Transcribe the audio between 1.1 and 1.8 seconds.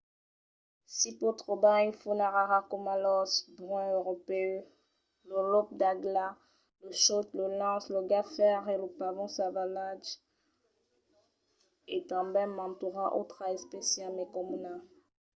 pòt trobar